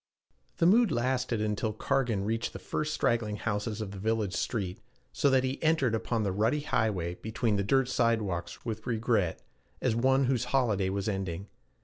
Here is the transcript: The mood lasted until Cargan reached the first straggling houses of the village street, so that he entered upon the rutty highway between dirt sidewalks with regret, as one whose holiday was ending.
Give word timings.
The 0.57 0.65
mood 0.65 0.91
lasted 0.91 1.41
until 1.41 1.73
Cargan 1.73 2.25
reached 2.25 2.53
the 2.53 2.57
first 2.57 2.91
straggling 2.91 3.35
houses 3.35 3.81
of 3.81 3.91
the 3.91 3.99
village 3.99 4.33
street, 4.33 4.79
so 5.13 5.29
that 5.29 5.43
he 5.43 5.61
entered 5.61 5.93
upon 5.93 6.23
the 6.23 6.31
rutty 6.31 6.61
highway 6.61 7.13
between 7.21 7.57
dirt 7.67 7.87
sidewalks 7.87 8.65
with 8.65 8.87
regret, 8.87 9.43
as 9.79 9.95
one 9.95 10.23
whose 10.23 10.45
holiday 10.45 10.89
was 10.89 11.07
ending. 11.07 11.49